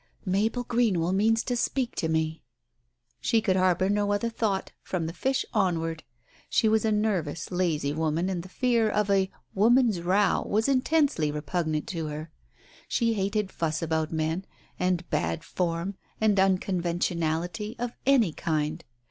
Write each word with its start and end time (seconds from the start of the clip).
"Mabel 0.25 0.63
Greenwell 0.63 1.11
means 1.13 1.43
to 1.43 1.55
speak 1.55 1.93
to 1.97 2.09
me!" 2.09 2.41
She 3.19 3.39
could 3.39 3.55
harbour 3.55 3.87
no 3.87 4.11
other 4.11 4.29
thought, 4.31 4.71
from 4.81 5.05
the 5.05 5.13
fish 5.13 5.45
onward. 5.53 6.01
She 6.49 6.67
was 6.67 6.83
a 6.83 6.91
nervous, 6.91 7.51
lazy 7.51 7.93
woman, 7.93 8.27
and 8.27 8.41
the 8.41 8.49
fear 8.49 8.89
of 8.89 9.11
a 9.11 9.29
"woman's 9.53 10.01
row" 10.01 10.41
was 10.43 10.67
intensely 10.67 11.29
repugnant 11.31 11.85
to 11.89 12.07
her. 12.07 12.31
She 12.87 13.13
hated 13.13 13.51
fuss 13.51 13.83
about 13.83 14.11
men, 14.11 14.45
and 14.79 15.07
bad 15.11 15.43
form, 15.43 15.93
and 16.19 16.35
uncon 16.39 16.81
ventionally 16.81 17.75
of 17.77 17.91
any 18.07 18.33
kind. 18.33 18.83